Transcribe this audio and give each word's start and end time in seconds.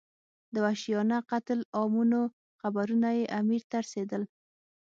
د 0.53 0.55
وحشیانه 0.65 1.17
قتل 1.31 1.59
عامونو 1.77 2.21
خبرونه 2.61 3.09
یې 3.17 3.25
امیر 3.39 3.61
ته 3.69 3.77
رسېدل. 3.85 4.23